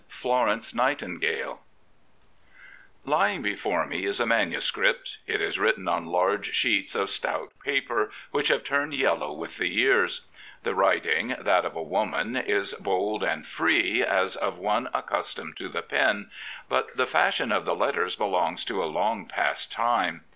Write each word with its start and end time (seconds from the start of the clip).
FLORENCE 0.07 0.73
NIGHTINGALE 0.73 1.59
Lying 3.05 3.43
before 3.43 3.85
me 3.85 4.07
is 4.07 4.19
a 4.19 4.25
manuscript. 4.25 5.19
It 5.27 5.41
is 5.41 5.59
written 5.59 5.87
on 5.87 6.07
large 6.07 6.55
sheets 6.55 6.95
of 6.95 7.11
stout 7.11 7.51
paper 7.63 8.09
which 8.31 8.47
have 8.47 8.63
turned 8.63 8.95
yellow 8.95 9.31
with 9.31 9.57
the 9.57 9.67
years. 9.67 10.21
The 10.63 10.73
writing, 10.73 11.35
that 11.39 11.65
of 11.65 11.75
a 11.75 11.83
woman, 11.83 12.35
is 12.35 12.73
bold 12.73 13.21
and 13.23 13.45
free, 13.45 14.03
as 14.03 14.35
of 14.35 14.57
one 14.57 14.89
accustomed 14.91 15.55
to 15.57 15.69
the 15.69 15.83
pen; 15.83 16.31
but 16.67 16.97
the 16.97 17.05
fashion 17.05 17.51
of 17.51 17.65
the 17.65 17.75
letters 17.75 18.15
belongs 18.15 18.65
to 18.65 18.81
a 18.81 18.89
Iong>past 18.89 19.71
time. 19.71 20.23